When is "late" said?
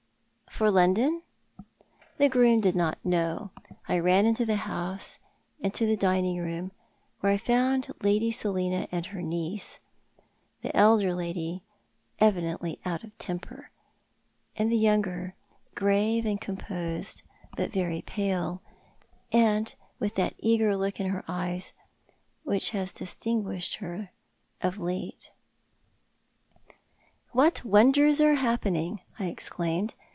24.79-25.31